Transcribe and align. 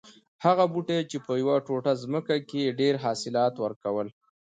هغه 0.45 0.63
بوټی 0.73 0.99
چې 1.09 1.17
په 1.25 1.31
یوه 1.41 1.55
ټوټه 1.65 1.93
ځمکه 2.03 2.35
کې 2.47 2.59
یې 2.65 2.75
ډېر 2.79 2.93
حاصلات 3.03 3.53
ور 3.57 3.73
کول 3.83 4.07